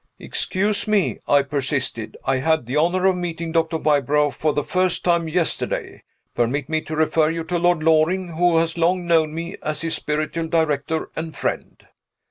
[0.17, 2.17] "Excuse me," I persisted.
[2.25, 6.01] "I had the honor of meeting Doctor Wybrow, for the first time, yesterday.
[6.33, 9.93] Permit me to refer you to Lord Loring, who has long known me as his
[9.93, 11.85] spiritual director and friend."